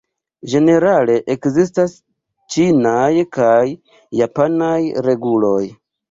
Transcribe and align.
Ĝenerale 0.51 1.17
ekzistas 1.33 1.91
ĉinaj 2.55 3.25
kaj 3.37 3.67
japanaj 4.21 4.79
reguloj. 5.09 5.61